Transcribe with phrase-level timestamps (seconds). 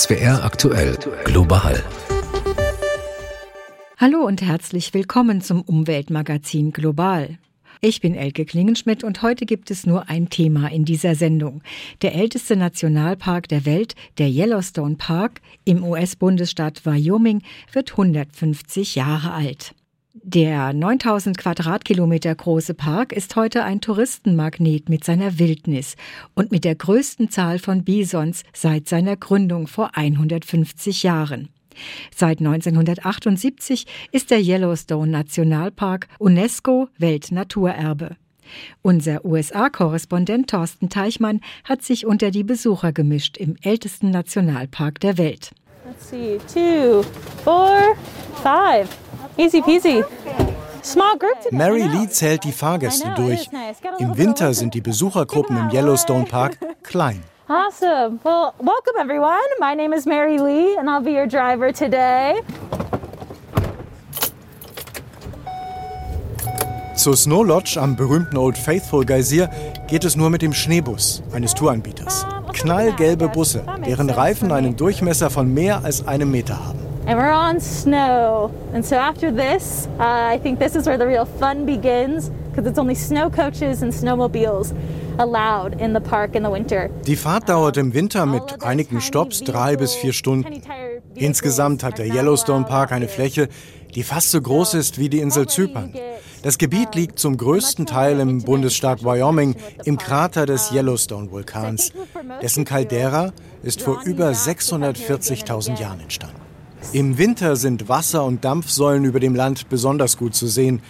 [0.00, 1.84] SWR aktuell global.
[3.98, 7.36] Hallo und herzlich willkommen zum Umweltmagazin Global.
[7.82, 11.60] Ich bin Elke Klingenschmidt und heute gibt es nur ein Thema in dieser Sendung.
[12.00, 19.74] Der älteste Nationalpark der Welt, der Yellowstone Park im US-Bundesstaat Wyoming, wird 150 Jahre alt.
[20.12, 25.94] Der 9000 Quadratkilometer große Park ist heute ein Touristenmagnet mit seiner Wildnis
[26.34, 31.48] und mit der größten Zahl von Bisons seit seiner Gründung vor 150 Jahren.
[32.14, 38.16] Seit 1978 ist der Yellowstone Nationalpark UNESCO Weltnaturerbe.
[38.82, 45.52] Unser USA-Korrespondent Thorsten Teichmann hat sich unter die Besucher gemischt im ältesten Nationalpark der Welt.
[45.86, 47.04] Let's see, two,
[47.44, 47.96] four,
[48.42, 48.88] five.
[49.40, 50.04] Easy peasy.
[51.50, 53.48] Mary Lee zählt die Fahrgäste durch.
[53.98, 57.22] Im Winter sind die Besuchergruppen im Yellowstone Park klein.
[57.48, 58.18] Awesome.
[58.22, 59.48] Well, welcome everyone.
[59.58, 62.42] My name is Mary Lee and I'll be your driver today.
[66.94, 69.48] Zur Snow Lodge am berühmten Old Faithful Geysir
[69.88, 72.26] geht es nur mit dem Schneebus eines Touranbieters.
[72.52, 76.79] Knallgelbe Busse, deren Reifen einen Durchmesser von mehr als einem Meter haben.
[77.10, 78.52] And we're on snow.
[78.72, 82.70] And so after this, uh, I think this is where the real fun begins because
[82.70, 84.72] it's only snow coaches and snowmobiles
[85.18, 86.88] allowed in the park in the winter.
[87.08, 90.62] Die Fahrt dauert im Winter mit einigen Stops drei bis vier Stunden.
[91.16, 93.48] Insgesamt hat der Yellowstone Park eine Fläche,
[93.92, 95.92] die fast so groß ist wie die Insel Zypern.
[96.44, 101.90] Das Gebiet liegt zum größten Teil im Bundesstaat Wyoming im Krater des Yellowstone-Vulkans.
[102.40, 103.32] Dessen Caldera
[103.64, 106.39] ist vor über 640.000 Jahren entstanden.
[106.92, 110.80] Im Winter sind Wasser- und Dampfsäulen über dem Land besonders gut zu sehen.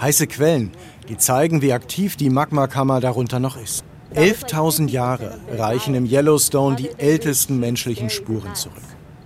[0.00, 0.70] Heiße Quellen,
[1.08, 3.84] die zeigen, wie aktiv die Magmakammer darunter noch ist.
[4.14, 8.76] 11.000 Jahre reichen im Yellowstone die ältesten menschlichen Spuren zurück.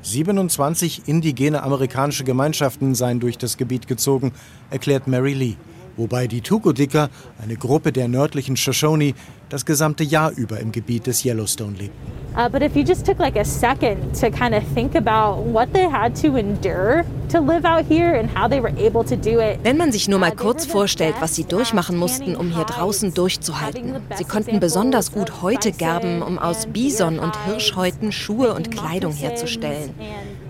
[0.03, 4.33] 27 indigene amerikanische Gemeinschaften seien durch das Gebiet gezogen,
[4.71, 5.57] erklärt Mary Lee
[5.97, 7.11] wobei die Tukodiker,
[7.43, 9.15] eine Gruppe der nördlichen Shoshone,
[9.53, 12.13] das gesamte Jahr über im Gebiet des Yellowstone lebten.
[12.35, 15.71] Uh, but if you just took like a second to kind of think about what
[15.75, 19.39] they had to endure to live out here and how they were able to do
[19.39, 19.59] it.
[19.63, 23.97] Wenn man sich nur mal kurz vorstellt, was sie durchmachen mussten, um hier draußen durchzuhalten.
[24.17, 29.91] Sie konnten besonders gut Häute gerben, um aus Bison und Hirschhäuten Schuhe und Kleidung herzustellen.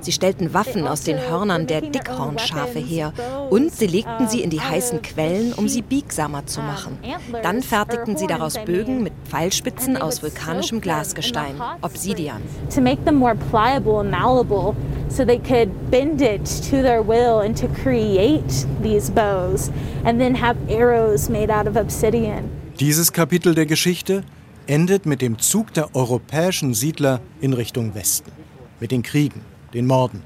[0.02, 3.12] Sie stellten Waffen aus den Hörnern der Dickhornschafe her
[3.50, 6.98] und sie legten sie in die heißen Quellen, um sie biegsamer zu machen.
[7.42, 12.42] Dann fertigten sie daraus Bögen mit Pfeilspitzen aus vulkanischem Glasgestein, Obsidian.
[12.74, 14.74] To make them more pliable and malleable
[15.08, 19.70] so they could bend it to their will and to create these bows
[20.04, 22.50] and then have arrows made out of obsidian.
[22.80, 24.24] Dieses Kapitel der Geschichte
[24.66, 28.32] endet mit dem Zug der europäischen Siedler in Richtung Westen,
[28.80, 29.42] mit den Kriegen,
[29.74, 30.22] den Morden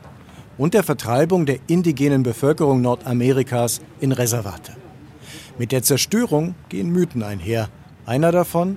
[0.59, 4.73] und der Vertreibung der indigenen Bevölkerung Nordamerikas in Reservate.
[5.59, 7.69] Mit der Zerstörung gehen Mythen einher.
[8.05, 8.77] Einer davon,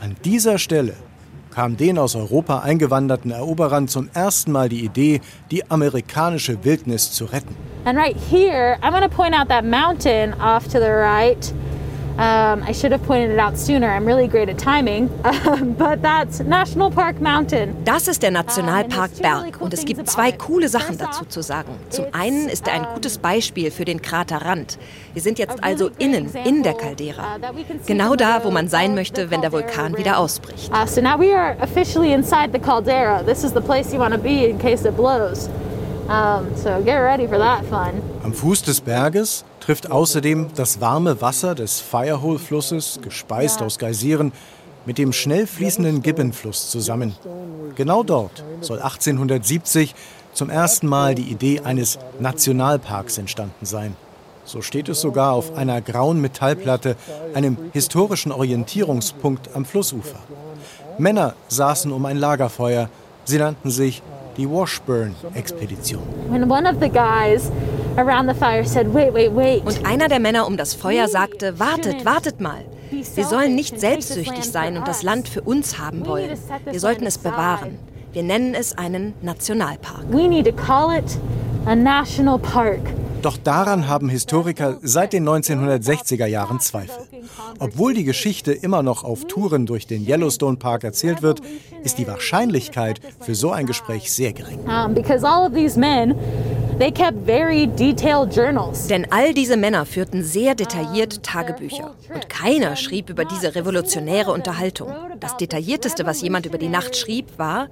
[0.00, 0.94] an dieser Stelle
[1.50, 7.24] kam den aus Europa eingewanderten Eroberern zum ersten Mal die Idee, die amerikanische Wildnis zu
[7.24, 7.56] retten.
[7.86, 11.54] And right here, I'm going to point out that mountain off to the right.
[12.18, 13.90] Um, I should have pointed it out sooner.
[13.90, 15.08] I'm really great at timing.
[15.78, 17.76] but that's National Park Mountain.
[17.84, 21.78] Das ist der Nationalpark Berg und es gibt zwei coole Sachen dazu zu sagen.
[21.90, 24.78] Zum einen ist er ein gutes Beispiel für den Kraterrand.
[25.12, 27.36] Wir sind jetzt also innen, in der Caldera.
[27.86, 30.70] Genau da, wo man sein möchte, wenn der Vulkan wieder ausbricht.
[30.72, 33.22] Uh, so now we are officially inside the caldera.
[33.22, 35.50] This is the place you want to be in case it blows.
[36.06, 38.00] So get ready for that fun.
[38.22, 44.32] Am Fuß des Berges trifft außerdem das warme Wasser des Firehole-Flusses, gespeist aus Geysiren,
[44.84, 47.16] mit dem schnell fließenden Gibbon-Fluss zusammen.
[47.74, 49.94] Genau dort soll 1870
[50.32, 53.96] zum ersten Mal die Idee eines Nationalparks entstanden sein.
[54.44, 56.94] So steht es sogar auf einer grauen Metallplatte,
[57.34, 60.20] einem historischen Orientierungspunkt am Flussufer.
[60.98, 62.88] Männer saßen um ein Lagerfeuer.
[63.24, 64.02] Sie nannten sich
[64.36, 66.02] die Washburn-Expedition.
[66.28, 67.50] When one of the guys
[67.96, 69.64] around the fire said, wait, wait, wait.
[69.64, 72.64] Und einer der Männer um das Feuer sagte, wartet, wartet mal.
[72.90, 76.38] Wir sollen nicht selbstsüchtig sein und das Land für uns haben wollen.
[76.70, 77.78] Wir sollten es bewahren.
[78.12, 80.04] Wir nennen es einen Nationalpark.
[80.10, 81.18] We need to call it
[81.66, 82.80] a national park.
[83.26, 87.08] Doch daran haben Historiker seit den 1960er Jahren Zweifel.
[87.58, 91.40] Obwohl die Geschichte immer noch auf Touren durch den Yellowstone Park erzählt wird,
[91.82, 94.60] ist die Wahrscheinlichkeit für so ein Gespräch sehr gering.
[94.60, 96.14] Um, because all of these men
[96.78, 98.86] They kept very detailed journals.
[98.88, 101.94] Denn all diese Männer führten sehr detailliert Tagebücher.
[102.12, 104.92] Und keiner schrieb über diese revolutionäre Unterhaltung.
[105.18, 107.68] Das Detaillierteste, was jemand über die Nacht schrieb, war,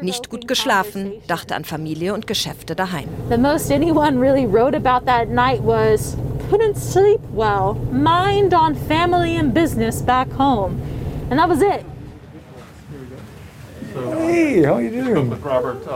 [0.00, 3.06] nicht gut geschlafen, dachte an Familie und Geschäfte daheim.
[3.30, 6.16] The most anyone really wrote about that night was,
[6.50, 10.80] couldn't sleep well, mind on family and business back home.
[11.30, 11.84] And that was it.
[13.94, 15.32] Hey, how you doing?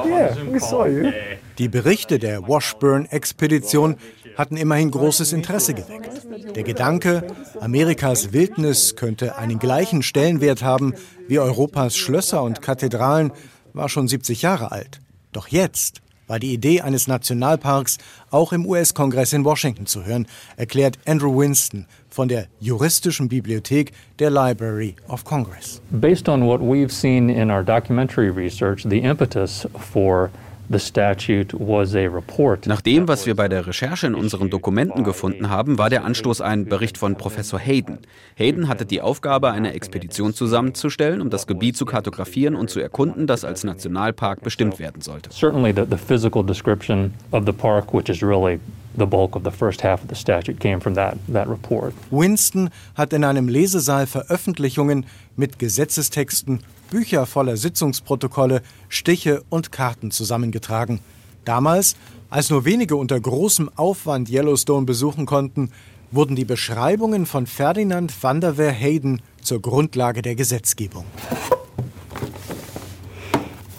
[0.07, 1.13] Yeah, we saw you.
[1.59, 3.97] Die Berichte der Washburn-Expedition
[4.37, 6.57] hatten immerhin großes Interesse geweckt.
[6.57, 7.27] Der Gedanke,
[7.61, 10.95] Amerikas Wildnis könnte einen gleichen Stellenwert haben
[11.29, 13.33] wie Europas Schlösser und Kathedralen,
[13.75, 15.01] war schon 70 Jahre alt.
[15.33, 17.99] Doch jetzt war die Idee eines Nationalparks
[18.31, 20.27] auch im US-Kongress in Washington zu hören,
[20.57, 25.81] erklärt Andrew Winston von der Juristischen Bibliothek der Library of Congress.
[25.91, 30.31] Based on what we've seen in our documentary research, the impetus for
[30.73, 32.67] the statute was a report.
[32.67, 36.41] Nach dem, was wir bei der Recherche in unseren Dokumenten gefunden haben, war der Anstoß
[36.41, 37.99] ein Bericht von Professor Hayden.
[38.37, 43.27] Hayden hatte die Aufgabe, eine Expedition zusammenzustellen, um das Gebiet zu kartografieren und zu erkunden,
[43.27, 45.31] das als Nationalpark bestimmt werden sollte.
[45.31, 48.59] Certainly the, the physical description of the park, which is really
[48.97, 51.95] the bulk of the first half of the statute, came from that, that report.
[52.11, 55.07] Winston hat in einem Lesesaal Veröffentlichungen
[55.37, 56.61] mit Gesetzestexten,
[56.91, 61.01] Bücher voller Sitzungsprotokolle, Stiche und Karten zusammengetragen.
[61.45, 61.97] Damals,
[62.31, 65.71] als nur wenige unter großem Aufwand Yellowstone besuchen konnten,
[66.11, 71.07] wurden die Beschreibungen von Ferdinand van der Veer Hayden zur Grundlage der Gesetzgebung.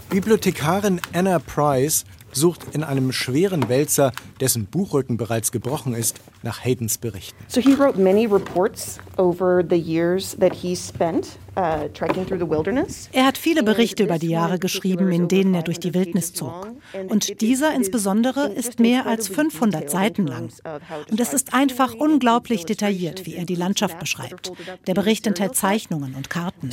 [0.10, 6.98] Bibliothekarin Anna Price sucht in einem schweren Wälzer, dessen Buchrücken bereits gebrochen ist, nach Haydens
[6.98, 7.44] Berichten.
[7.48, 12.50] So he wrote many reports over the years that he spent uh, trekking through the
[12.50, 13.10] wilderness.
[13.12, 16.68] Er hat viele Berichte über die Jahre geschrieben, in denen er durch die Wildnis zog.
[17.10, 20.50] Und dieser insbesondere ist mehr als 500 Seiten lang.
[21.10, 24.52] Und es ist einfach unglaublich detailliert, wie er die Landschaft beschreibt.
[24.88, 26.70] Der Bericht enthält Zeichnungen und Karten.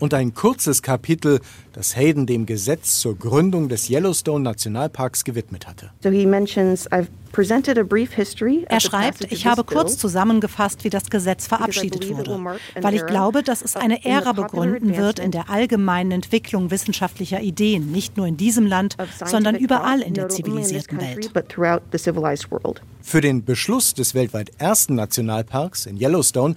[0.00, 1.40] Und ein kurzes Kapitel,
[1.72, 5.90] das Hayden dem Gesetz zur Gründung des Yellowstone Nationalparks gewidmet hatte.
[6.02, 8.64] So he mentions I've presented a brief history.
[8.68, 13.42] Er schreibt, ich of habe kurz zusammengefasst, wie das Gesetz verabschiedet wurde, weil ich glaube,
[13.42, 18.36] dass es eine Ära begründen wird in der allgemeinen Entwicklung wissenschaftlicher Ideen, nicht nur in
[18.36, 21.30] diesem Land, sondern überall in der zivilisierten Welt.
[23.02, 26.56] Für den Beschluss des weltweit ersten Nationalparks in Yellowstone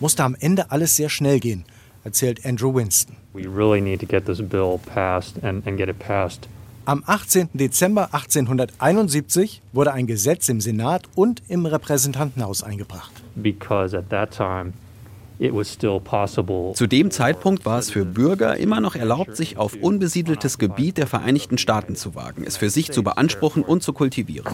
[0.00, 1.64] musste am Ende alles sehr schnell gehen,
[2.04, 3.16] erzählt Andrew Winston.
[3.32, 6.48] We really need to get this bill passed and, and get it passed
[6.88, 7.50] Am 18.
[7.52, 13.12] Dezember 1871 wurde ein Gesetz im Senat und im Repräsentantenhaus eingebracht.
[13.36, 14.72] because at that time
[15.38, 19.58] it was still possible Zu dem Zeitpunkt war es für Bürger immer noch erlaubt, sich
[19.58, 23.92] auf unbesiedeltes Gebiet der Vereinigten Staaten zu wagen, es für sich zu beanspruchen und zu
[23.92, 24.46] kultivieren.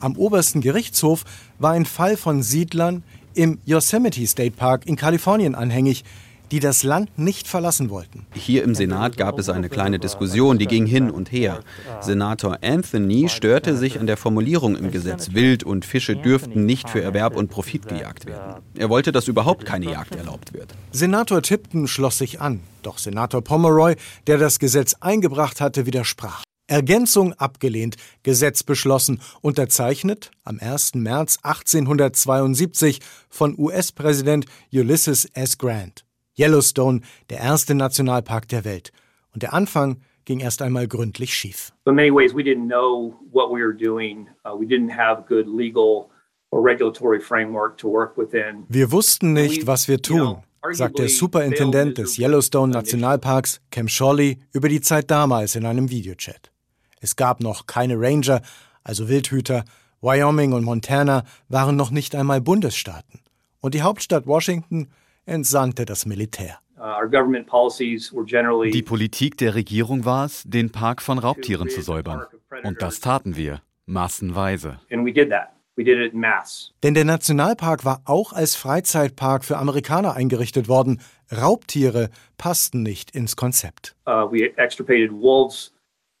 [0.00, 1.24] Am obersten Gerichtshof
[1.60, 3.04] war ein Fall von Siedlern
[3.34, 6.02] im Yosemite State Park in Kalifornien anhängig,
[6.50, 8.26] die das Land nicht verlassen wollten.
[8.34, 11.60] Hier im Senat gab es eine kleine Diskussion, die ging hin und her.
[12.00, 17.02] Senator Anthony störte sich an der Formulierung im Gesetz, Wild und Fische dürften nicht für
[17.02, 18.62] Erwerb und Profit gejagt werden.
[18.76, 20.74] Er wollte, dass überhaupt keine Jagd erlaubt wird.
[20.92, 23.96] Senator Tipton schloss sich an, doch Senator Pomeroy,
[24.26, 26.42] der das Gesetz eingebracht hatte, widersprach.
[26.68, 30.94] Ergänzung abgelehnt, Gesetz beschlossen, unterzeichnet am 1.
[30.94, 35.58] März 1872 von US-Präsident Ulysses S.
[35.58, 36.05] Grant.
[36.38, 37.00] Yellowstone,
[37.30, 38.92] der erste Nationalpark der Welt.
[39.32, 41.72] Und der Anfang ging erst einmal gründlich schief.
[41.86, 44.28] in many ways, we didn't know what we were doing.
[44.44, 46.10] Uh, we didn't have good legal
[46.50, 48.64] or regulatory framework to work within.
[48.68, 54.68] Wir wussten nicht, was wir tun, sagt der Superintendent des Yellowstone Nationalparks, Cam Shawley, über
[54.68, 56.50] die Zeit damals in einem Videochat.
[57.00, 58.42] Es gab noch keine Ranger,
[58.82, 59.64] also Wildhüter.
[60.02, 63.20] Wyoming und Montana waren noch nicht einmal Bundesstaaten.
[63.60, 64.88] Und die Hauptstadt Washington
[65.26, 66.58] entsandte das Militär.
[66.78, 67.06] Uh,
[68.70, 72.26] Die Politik der Regierung war es, den Park von Raubtieren zu säubern.
[72.64, 74.78] Und das taten wir, massenweise.
[74.90, 75.52] and we did that.
[75.76, 76.72] We did it in mass.
[76.82, 81.02] Denn der Nationalpark war auch als Freizeitpark für Amerikaner eingerichtet worden.
[81.30, 83.94] Raubtiere passten nicht ins Konzept.
[84.06, 85.74] Uh, we extirpated wolves.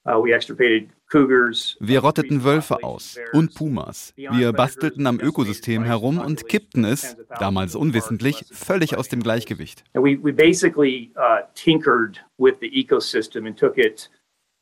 [0.06, 4.14] Wir rotteten Wölfe aus und Pumas.
[4.16, 9.84] Wir bastelten am Ökosystem herum und kippten es, damals unwissentlich, völlig aus dem Gleichgewicht.
[9.94, 14.08] And we, we basically uh, tinkered with the ecosystem and took it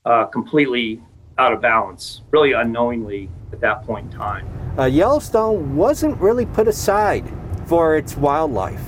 [0.06, 1.00] uh, completely
[1.36, 4.46] out of balance, really unknowingly at that point in time.
[4.78, 7.24] Uh, Yellowstone wasn't really put aside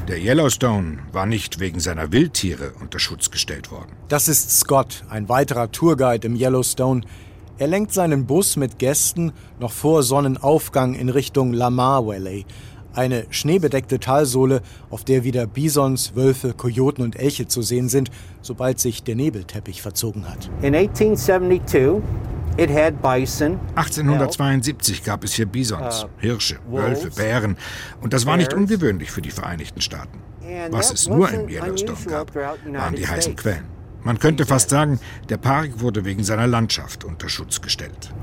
[0.09, 3.93] Der Yellowstone war nicht wegen seiner Wildtiere unter Schutz gestellt worden.
[4.09, 7.01] Das ist Scott, ein weiterer Tourguide im Yellowstone.
[7.59, 12.45] Er lenkt seinen Bus mit Gästen noch vor Sonnenaufgang in Richtung Lamar Valley,
[12.93, 18.11] eine schneebedeckte Talsohle, auf der wieder Bisons, Wölfe, Kojoten und Elche zu sehen sind,
[18.43, 20.51] sobald sich der Nebelteppich verzogen hat.
[20.61, 22.03] In 1872
[23.75, 27.57] 1872 gab es hier Bisons, uh, Hirsche, Wölfe, Bären.
[28.01, 30.21] Und das war nicht ungewöhnlich für die Vereinigten Staaten.
[30.71, 33.65] Was es nur im Yellowstone gab, waren die heißen Quellen.
[34.03, 38.15] Man könnte fast sagen, der Park wurde wegen seiner Landschaft unter Schutz gestellt.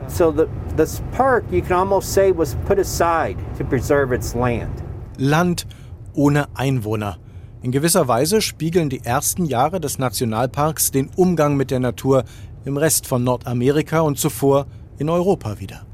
[5.18, 5.68] Land
[6.14, 7.18] ohne Einwohner.
[7.62, 12.24] In gewisser Weise spiegeln die ersten Jahre des Nationalparks den Umgang mit der Natur
[12.66, 14.66] im Rest von Nordamerika und zuvor
[14.98, 15.86] in Europa wieder.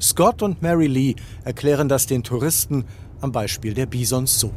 [0.00, 2.84] Scott und Mary Lee erklären das den Touristen
[3.20, 4.50] am Beispiel der Bisons so.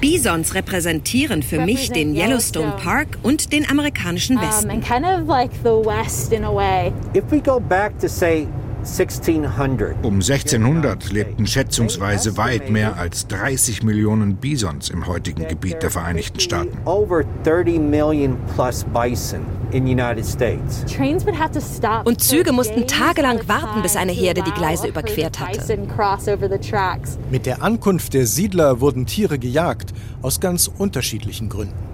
[0.00, 4.70] Bisons repräsentieren für mich den Yellowstone Park und den amerikanischen Westen.
[7.16, 8.48] If we go back to say
[10.02, 16.38] um 1600 lebten schätzungsweise weit mehr als 30 Millionen Bisons im heutigen Gebiet der Vereinigten
[16.40, 16.76] Staaten.
[22.04, 25.60] Und Züge mussten tagelang warten, bis eine Herde die Gleise überquert hatte.
[27.30, 31.93] Mit der Ankunft der Siedler wurden Tiere gejagt, aus ganz unterschiedlichen Gründen.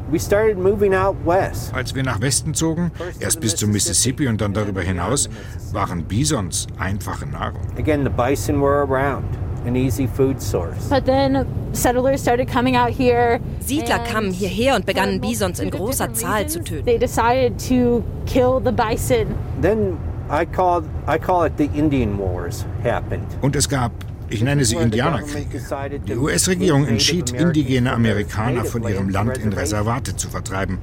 [1.72, 2.90] Als wir nach Westen zogen,
[3.20, 5.28] erst bis zum Mississippi und dann darüber hinaus,
[5.72, 7.62] waren Bisons einfache Nahrung.
[7.78, 9.24] Again, the bison were around.
[9.66, 10.88] An easy food source.
[10.88, 13.40] But then settlers started coming out here.
[13.60, 16.86] Siedler kamen hierher und begannen Bisons in großer Zahl zu töten.
[16.86, 19.34] They decided to kill the bison.
[19.60, 19.98] Then
[20.30, 23.26] I call I call it the Indian Wars happened.
[23.42, 23.92] Und es gab
[24.30, 25.60] ich nenne sie Indianerkriege.
[26.06, 30.78] Die US-Regierung entschied, indigene Amerikaner von ihrem Land in Reservate zu vertreiben.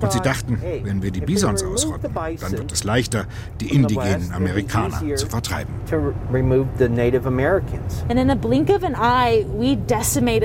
[0.00, 3.26] Und sie dachten, wenn wir die Bisons ausrotten, dann wird es leichter,
[3.60, 5.74] die indigenen Amerikaner zu vertreiben.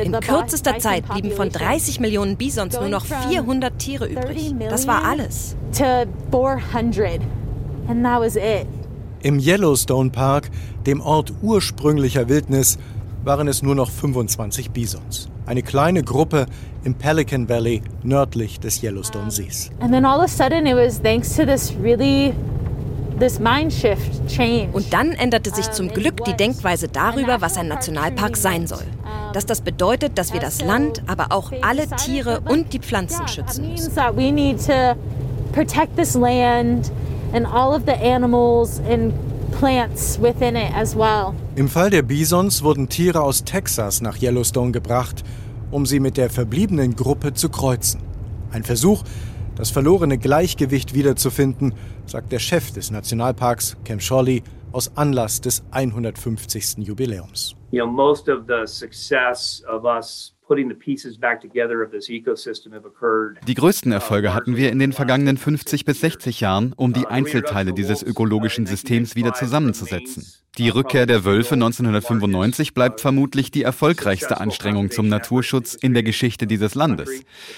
[0.04, 4.54] In kürzester Zeit blieben von 30 Millionen Bisons nur noch 400 Tiere übrig.
[4.70, 5.56] Das war alles.
[7.86, 8.68] And that was it.
[9.24, 10.52] Im Yellowstone Park,
[10.86, 12.78] dem Ort ursprünglicher Wildnis,
[13.24, 15.30] waren es nur noch 25 Bisons.
[15.46, 16.46] Eine kleine Gruppe
[16.84, 19.72] im Pelican Valley nördlich des Yellowstone Sees.
[19.80, 22.34] And then all of a sudden it was thanks to this really.
[24.74, 28.84] Und dann änderte sich zum Glück die Denkweise darüber, was ein Nationalpark sein soll.
[29.32, 33.70] Dass das bedeutet, dass wir das Land, aber auch alle Tiere und die Pflanzen schützen
[33.72, 33.94] müssen.
[37.34, 39.14] And all of the animals and
[39.52, 41.34] plants within it as well.
[41.56, 45.24] Im Fall der Bisons wurden Tiere aus Texas nach Yellowstone gebracht,
[45.72, 48.02] um sie mit der verbliebenen Gruppe zu kreuzen.
[48.52, 49.04] Ein Versuch,
[49.56, 51.74] das verlorene Gleichgewicht wiederzufinden,
[52.06, 56.78] sagt der Chef des Nationalparks, Cam Shawley, aus Anlass des 150.
[56.80, 57.56] Jubiläums.
[57.74, 60.34] You know, most of the success of us
[63.48, 67.74] die größten Erfolge hatten wir in den vergangenen 50 bis 60 Jahren, um die Einzelteile
[67.74, 70.26] dieses ökologischen Systems wieder zusammenzusetzen.
[70.60, 76.46] Die Rückkehr der Wölfe 1995 bleibt vermutlich die erfolgreichste Anstrengung zum Naturschutz in der Geschichte
[76.46, 77.10] dieses Landes.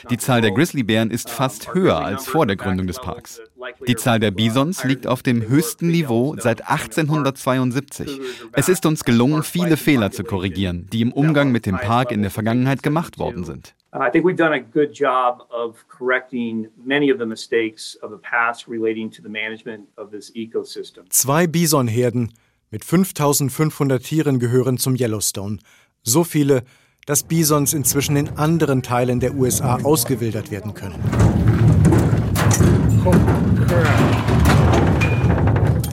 [0.10, 3.42] Die Zahl der Grizzlybären ist fast höher als vor der Gründung des Parks.
[3.88, 8.22] Die Zahl der Bisons liegt auf dem höchsten Niveau seit 1872.
[8.54, 12.22] Es ist uns gelungen, viele Fehler zu korrigieren, die im Umgang mit dem Park in
[12.22, 13.76] der Vergangenheit gemacht worden sind.
[13.94, 18.18] I think we've done a good job of correcting many of the mistakes of the
[18.18, 21.06] past relating to the management of this ecosystem.
[21.10, 22.34] Zwei Bisonherden
[22.72, 25.60] mit 5500 Tieren gehören zum Yellowstone.
[26.04, 26.64] So viele,
[27.06, 31.00] dass Bisons inzwischen in anderen Teilen der USA ausgewildert werden können.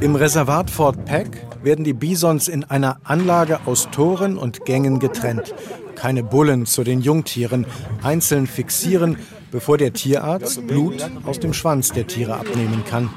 [0.00, 5.54] Im Reservat Fort Peck werden die Bisons in einer Anlage aus Toren und Gängen getrennt.
[5.94, 7.66] Keine Bullen zu den Jungtieren,
[8.02, 9.18] einzeln fixieren,
[9.50, 13.10] bevor der Tierarzt Blut aus dem Schwanz der Tiere abnehmen kann.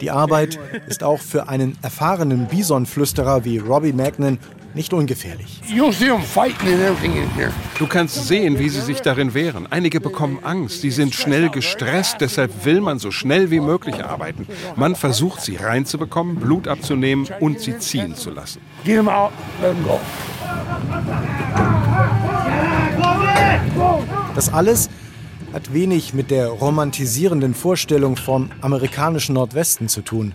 [0.00, 4.38] Die Arbeit ist auch für einen erfahrenen Bisonflüsterer wie Robbie Magnan
[4.74, 5.60] nicht ungefährlich.
[7.78, 9.66] Du kannst sehen, wie sie sich darin wehren.
[9.70, 14.46] Einige bekommen Angst, sie sind schnell gestresst, deshalb will man so schnell wie möglich arbeiten.
[14.76, 18.60] Man versucht, sie reinzubekommen, Blut abzunehmen und sie ziehen zu lassen.
[24.34, 24.88] Das alles
[25.52, 30.32] hat wenig mit der romantisierenden Vorstellung vom amerikanischen Nordwesten zu tun.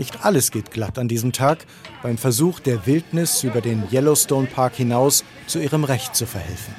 [0.00, 1.66] Nicht alles geht glatt an diesem Tag
[2.02, 6.74] beim Versuch der Wildnis über den Yellowstone Park hinaus zu ihrem Recht zu verhelfen.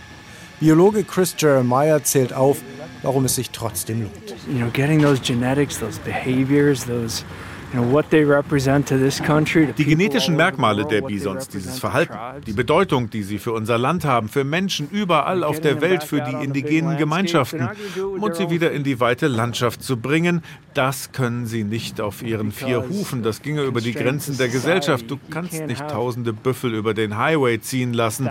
[0.59, 2.63] Biologe Chris Jeremiah zählt auf,
[3.03, 4.35] warum es sich trotzdem lohnt.
[4.47, 7.23] You know, getting those genetics, those behaviors, those
[9.77, 12.13] die genetischen Merkmale der Bisons, dieses Verhalten,
[12.45, 16.21] die Bedeutung, die sie für unser Land haben, für Menschen überall auf der Welt, für
[16.21, 17.69] die indigenen Gemeinschaften
[18.19, 22.51] und sie wieder in die weite Landschaft zu bringen, das können sie nicht auf ihren
[22.51, 23.23] vier Hufen.
[23.23, 25.09] Das ginge über die Grenzen der Gesellschaft.
[25.09, 28.29] Du kannst nicht tausende Büffel über den Highway ziehen lassen.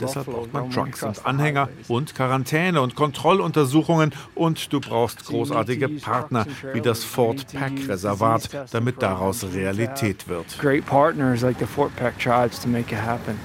[0.00, 4.12] Deshalb braucht man Trucks und Anhänger und Quarantäne und Kontrolluntersuchungen.
[4.34, 10.58] Und du brauchst großartige Partner wie das Fort Pack Reservat, damit damit daraus Realität wird.
[10.58, 13.38] Great partners like the Fort Peck tribes to make it happen.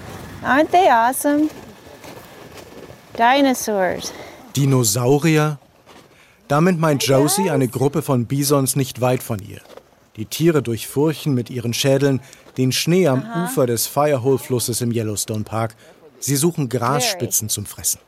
[0.44, 1.50] Aren't they awesome?
[3.18, 4.12] Dinosaurs.
[4.56, 5.60] Dinosaurier?
[6.48, 9.62] Damit meint Josie eine Gruppe von Bisons nicht weit von ihr.
[10.16, 12.22] Die Tiere durchfurchen mit ihren Schädeln
[12.58, 15.76] den Schnee am Ufer des Firehole-Flusses im Yellowstone Park.
[16.20, 18.00] Sie suchen Grasspitzen zum Fressen.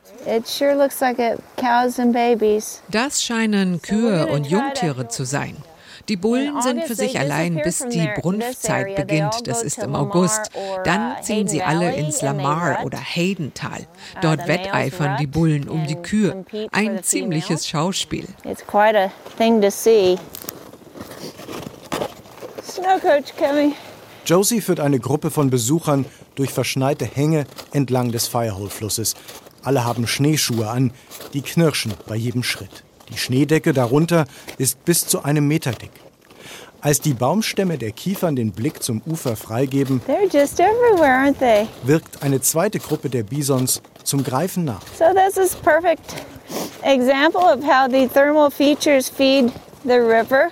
[2.90, 5.56] Das scheinen Kühe und Jungtiere zu sein.
[6.08, 9.46] Die Bullen sind für sich allein, bis die Brunftzeit beginnt.
[9.46, 10.50] Das ist im August.
[10.84, 13.80] Dann uh, ziehen sie alle ins Lamar oder Haydental.
[13.80, 16.44] Uh, Dort wetteifern die Bullen um die Kühe.
[16.72, 18.26] Ein ziemliches Schauspiel.
[24.26, 26.04] Josie führt eine Gruppe von Besuchern
[26.34, 29.14] durch verschneite Hänge entlang des Firehole-Flusses.
[29.62, 30.92] Alle haben Schneeschuhe an,
[31.34, 32.84] die knirschen bei jedem Schritt.
[33.12, 34.24] Die Schneedecke darunter
[34.58, 35.90] ist bis zu einem Meter dick.
[36.82, 40.00] Als die Baumstämme der Kiefern den Blick zum Ufer freigeben,
[41.82, 44.80] wirkt eine zweite Gruppe der Bisons zum Greifen nach.
[44.98, 46.14] So this is perfect
[46.82, 49.52] example of how the thermal features feed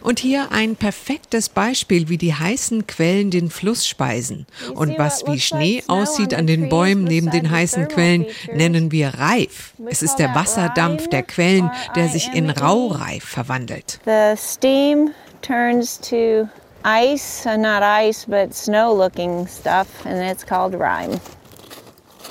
[0.02, 4.46] und hier ein perfektes Beispiel, wie die heißen Quellen den Fluss speisen.
[4.74, 9.72] Und was wie Schnee aussieht an den Bäumen neben den heißen Quellen, nennen wir Reif.
[9.86, 14.00] Es ist der Wasserdampf der Quellen, der sich in Raureif verwandelt.
[14.04, 15.10] The steam
[15.42, 16.48] turns to
[16.84, 21.20] ice, uh, not ice, but snow-looking stuff, and it's called rime.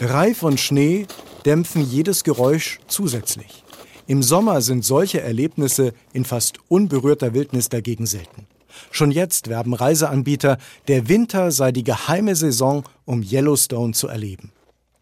[0.01, 1.07] Reif und Schnee
[1.45, 3.63] dämpfen jedes Geräusch zusätzlich.
[4.07, 8.47] Im Sommer sind solche Erlebnisse in fast unberührter Wildnis dagegen selten.
[8.89, 14.53] Schon jetzt werben Reiseanbieter, der Winter sei die geheime Saison, um Yellowstone zu erleben.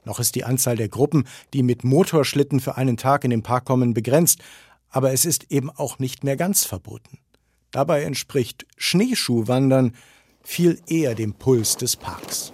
[0.06, 3.66] Noch ist die Anzahl der Gruppen, die mit Motorschlitten für einen Tag in den Park
[3.66, 4.40] kommen, begrenzt,
[4.90, 7.20] aber es ist eben auch nicht mehr ganz verboten.
[7.70, 9.94] Dabei entspricht Schneeschuhwandern
[10.42, 12.54] viel eher dem Puls des Parks.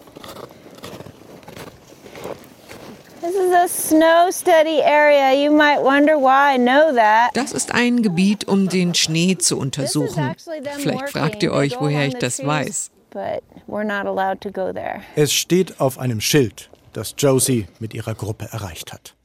[7.35, 10.33] Das ist ein Gebiet, um den Schnee zu untersuchen.
[10.77, 12.89] Vielleicht fragt ihr euch, woher ich das weiß.
[15.15, 19.15] Es steht auf einem Schild, das Josie mit ihrer Gruppe erreicht hat.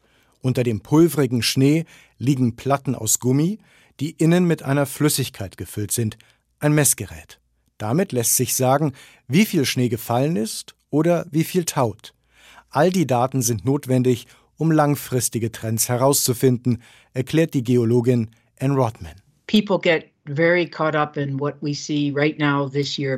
[0.43, 1.87] Unter dem pulverigen Schnee
[2.19, 3.59] liegen Platten aus Gummi,
[3.99, 6.19] die innen mit einer Flüssigkeit gefüllt sind,
[6.59, 7.41] ein Messgerät.
[7.79, 8.93] Damit lässt sich sagen,
[9.27, 12.13] wie viel Schnee gefallen ist oder wie viel taut.
[12.77, 14.27] All die Daten sind notwendig,
[14.59, 16.83] um langfristige Trends herauszufinden,
[17.15, 18.29] erklärt die Geologin
[18.61, 19.15] Ann Rodman.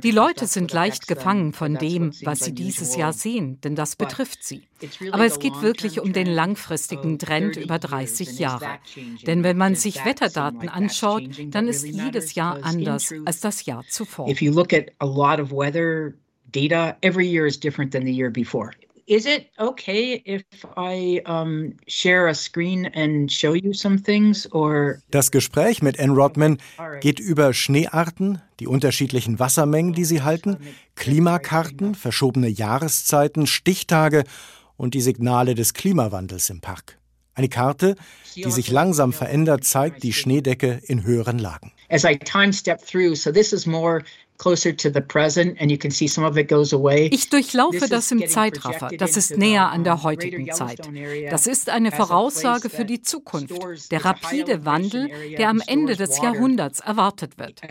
[0.05, 4.45] Die Leute sind leicht gefangen von dem, was sie dieses Jahr sehen, denn das betrifft
[4.45, 4.63] sie.
[5.11, 8.79] Aber es geht wirklich um den langfristigen Trend über 30 Jahre.
[9.27, 14.29] Denn wenn man sich Wetterdaten anschaut, dann ist jedes Jahr anders als das Jahr zuvor.
[19.09, 20.45] Is it okay if
[20.77, 26.11] I um, share a screen and show you some things or Das Gespräch mit Ann
[26.11, 26.59] Rodman
[27.01, 30.59] geht über Schneearten, die unterschiedlichen Wassermengen, die sie halten,
[30.95, 34.25] Klimakarten, verschobene Jahreszeiten, Stichtage
[34.77, 36.99] und die Signale des Klimawandels im Park.
[37.33, 37.97] Eine Karte,
[38.35, 41.73] die sich langsam verändert, zeigt die Schneedecke in höheren Lagen.
[41.89, 44.03] As I time step through, so this is more
[47.11, 48.89] ich durchlaufe das im Zeitraffer.
[48.97, 50.89] Das ist näher an der heutigen Zeit.
[51.31, 53.91] Das ist eine Voraussage für die Zukunft.
[53.91, 57.63] Der rapide Wandel, der am Ende des Jahrhunderts erwartet wird.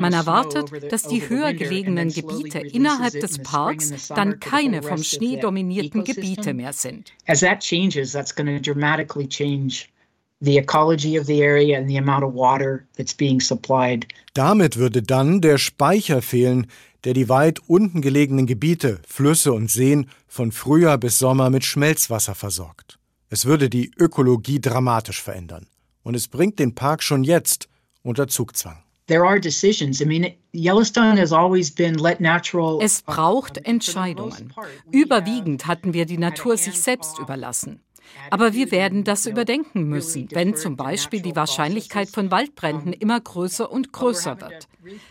[0.00, 6.04] Man erwartet, dass die höher gelegenen Gebiete innerhalb des Parks dann keine vom Schnee dominierten
[6.04, 7.12] Gebiete mehr sind.
[7.26, 9.88] As that changes, that's going to dramatically change
[10.44, 14.06] the ecology of the area and the amount of water that's being supplied.
[14.34, 16.66] Damit würde dann der Speicher fehlen,
[17.04, 22.34] der die weit unten gelegenen Gebiete, Flüsse und Seen von Frühjahr bis Sommer mit Schmelzwasser
[22.34, 22.98] versorgt.
[23.28, 25.66] Es würde die Ökologie dramatisch verändern.
[26.02, 27.68] Und es bringt den Park schon jetzt
[28.02, 28.84] unter Zugzwang.
[32.80, 34.54] Es braucht Entscheidungen.
[34.90, 37.80] Überwiegend hatten wir die Natur sich selbst überlassen.
[38.30, 43.70] Aber wir werden das überdenken müssen, wenn zum Beispiel die Wahrscheinlichkeit von Waldbränden immer größer
[43.70, 44.68] und größer wird.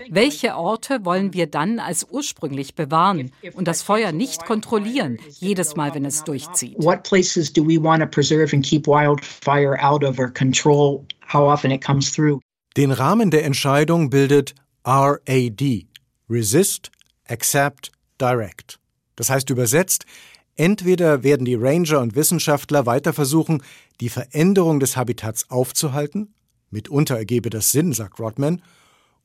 [0.09, 5.93] Welche Orte wollen wir dann als ursprünglich bewahren und das Feuer nicht kontrollieren, jedes Mal,
[5.95, 6.75] wenn es durchzieht?
[6.77, 11.43] What places do we want to preserve and keep wildfire out of or control how
[11.43, 12.39] often it comes through?
[12.77, 15.85] Den Rahmen der Entscheidung bildet RAD,
[16.29, 16.91] Resist,
[17.27, 18.79] Accept, Direct.
[19.15, 20.05] Das heißt übersetzt,
[20.55, 23.63] Entweder werden die Ranger und Wissenschaftler weiter versuchen,
[23.99, 26.33] die Veränderung des Habitats aufzuhalten,
[26.69, 28.61] mitunter ergebe das Sinn, sagt Rodman,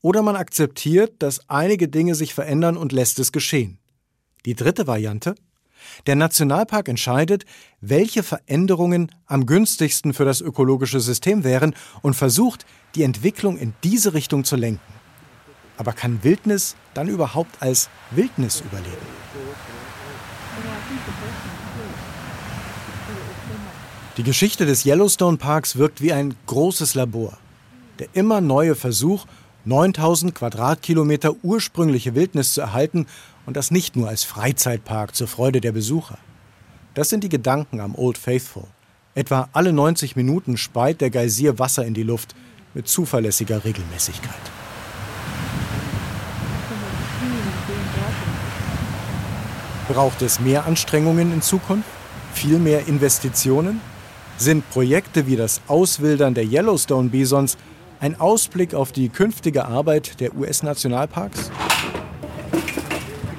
[0.01, 3.77] oder man akzeptiert, dass einige Dinge sich verändern und lässt es geschehen.
[4.45, 5.35] Die dritte Variante?
[6.07, 7.45] Der Nationalpark entscheidet,
[7.79, 12.65] welche Veränderungen am günstigsten für das ökologische System wären und versucht,
[12.95, 14.98] die Entwicklung in diese Richtung zu lenken.
[15.79, 18.97] Aber kann Wildnis dann überhaupt als Wildnis überleben?
[24.17, 27.37] Die Geschichte des Yellowstone Parks wirkt wie ein großes Labor.
[27.97, 29.25] Der immer neue Versuch,
[29.63, 33.05] 9000 Quadratkilometer ursprüngliche Wildnis zu erhalten
[33.45, 36.17] und das nicht nur als Freizeitpark zur Freude der Besucher.
[36.93, 38.65] Das sind die Gedanken am Old Faithful.
[39.15, 42.35] Etwa alle 90 Minuten speit der Geysir Wasser in die Luft
[42.73, 44.58] mit zuverlässiger Regelmäßigkeit.
[49.89, 51.89] Braucht es mehr Anstrengungen in Zukunft?
[52.33, 53.81] Viel mehr Investitionen?
[54.37, 57.57] Sind Projekte wie das Auswildern der Yellowstone-Bisons
[57.99, 61.49] ein Ausblick auf die künftige Arbeit der US-Nationalparks?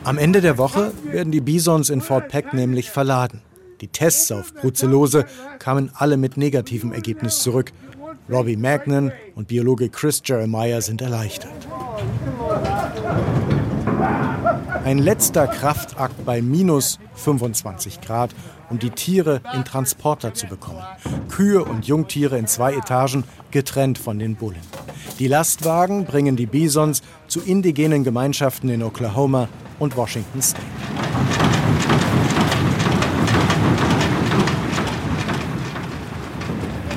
[0.02, 3.42] Am Ende der Woche werden die Bisons in Fort Peck nämlich verladen.
[3.80, 5.26] Die Tests auf Brucellose
[5.60, 7.70] kamen alle mit negativem Ergebnis zurück.
[8.28, 11.68] Robbie Magnan und Biologe Chris Jeremiah sind erleichtert.
[14.82, 18.30] Ein letzter Kraftakt bei minus 25 Grad,
[18.70, 20.82] um die Tiere in Transporter zu bekommen.
[21.28, 24.62] Kühe und Jungtiere in zwei Etagen, getrennt von den Bullen.
[25.18, 30.64] Die Lastwagen bringen die Bisons zu indigenen Gemeinschaften in Oklahoma und Washington State.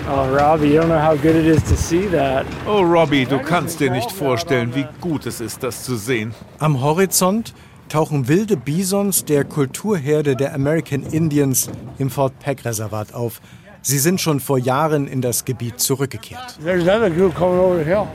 [0.10, 2.46] Oh, Robbie, you don't know how good it is to see that.
[2.66, 6.34] Oh, Robbie, du kannst dir nicht vorstellen, wie gut es ist, das zu sehen.
[6.60, 7.54] Am Horizont
[7.94, 13.40] tauchen wilde Bisons der Kulturherde der American Indians im Fort Peck Reservat auf.
[13.84, 16.58] Sie sind schon vor Jahren in das Gebiet zurückgekehrt.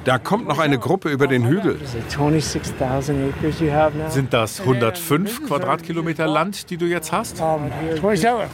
[0.05, 1.79] Da kommt noch eine Gruppe über den Hügel.
[4.09, 7.41] Sind das 105 Quadratkilometer Land, die du jetzt hast?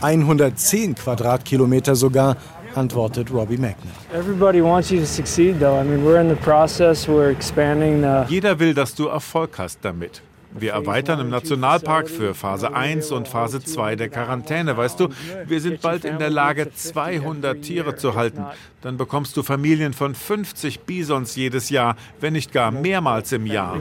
[0.03, 2.37] 110 Quadratkilometer sogar,
[2.75, 3.95] antwortet Robbie Magnet.
[8.29, 10.21] Jeder will, dass du Erfolg hast damit.
[10.57, 14.77] Wir erweitern im Nationalpark für Phase 1 und Phase 2 der Quarantäne.
[14.77, 15.09] Weißt du,
[15.47, 18.45] wir sind bald in der Lage, 200 Tiere zu halten.
[18.81, 23.77] Dann bekommst du Familien von 50 Bisons jedes Jahr, wenn nicht gar mehrmals im Jahr.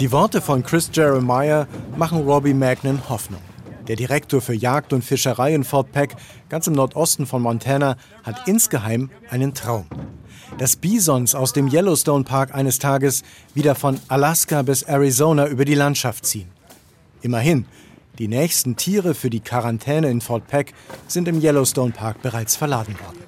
[0.00, 3.42] Die Worte von Chris Jeremiah machen Robbie Magnan Hoffnung.
[3.88, 6.14] Der Direktor für Jagd und Fischerei in Fort Peck,
[6.48, 9.86] ganz im Nordosten von Montana, hat insgeheim einen Traum
[10.62, 15.74] dass Bisons aus dem Yellowstone Park eines Tages wieder von Alaska bis Arizona über die
[15.74, 16.48] Landschaft ziehen.
[17.20, 17.66] Immerhin,
[18.20, 20.72] die nächsten Tiere für die Quarantäne in Fort Peck
[21.08, 23.18] sind im Yellowstone Park bereits verladen worden.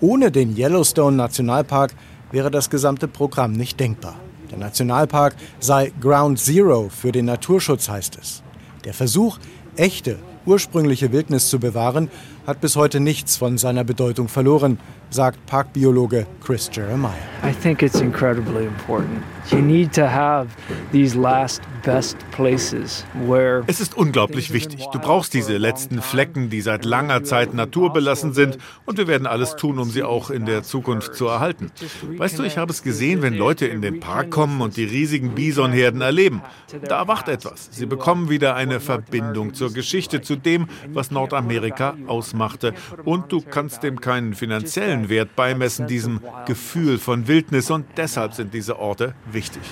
[0.00, 1.92] Ohne den Yellowstone Nationalpark
[2.32, 4.18] wäre das gesamte Programm nicht denkbar.
[4.50, 8.42] Der Nationalpark sei Ground Zero für den Naturschutz, heißt es.
[8.86, 9.36] Der Versuch,
[9.76, 12.10] echte, ursprüngliche Wildnis zu bewahren,
[12.50, 17.14] hat bis heute nichts von seiner Bedeutung verloren, sagt Parkbiologe Chris Jeremiah.
[17.44, 19.22] I think it's incredibly important.
[19.50, 20.48] You need to have
[20.92, 24.84] these last best places where Es ist unglaublich wichtig.
[24.92, 29.56] Du brauchst diese letzten Flecken, die seit langer Zeit naturbelassen sind und wir werden alles
[29.56, 31.70] tun, um sie auch in der Zukunft zu erhalten.
[32.16, 35.34] Weißt du, ich habe es gesehen, wenn Leute in den Park kommen und die riesigen
[35.34, 36.42] Bisonherden erleben.
[36.82, 37.68] Da erwacht etwas.
[37.72, 41.94] Sie bekommen wieder eine Verbindung zur Geschichte, zu dem, was Nordamerika
[42.40, 42.74] ausmachte
[43.04, 48.54] und du kannst dem keinen finanziellen Wert beimessen, diesem Gefühl von Wildnis und deshalb sind
[48.54, 49.62] diese Orte wichtig.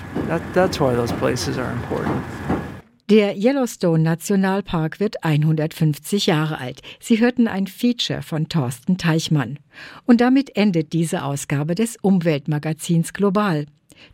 [3.11, 6.83] Der Yellowstone Nationalpark wird 150 Jahre alt.
[7.01, 9.59] Sie hörten ein Feature von Thorsten Teichmann.
[10.05, 13.65] Und damit endet diese Ausgabe des Umweltmagazins Global.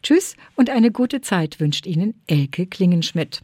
[0.05, 3.43] Tschüss und eine gute Zeit wünscht Ihnen Elke Klingenschmidt.